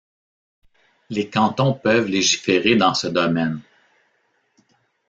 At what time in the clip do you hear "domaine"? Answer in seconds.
3.05-3.61